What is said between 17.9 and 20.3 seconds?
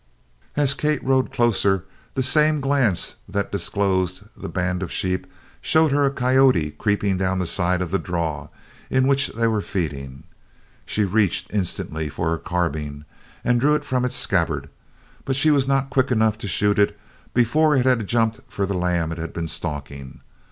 jumped for the lamb it had been stalking.